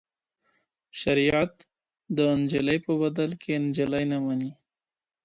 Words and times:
شريعت 0.99 1.53
د 2.17 2.19
نجلۍ 2.39 2.77
په 2.85 2.93
بدل 3.01 3.29
کي 3.41 3.51
نجلۍ 3.65 4.03
نه 4.11 4.17
مني. 4.25 4.51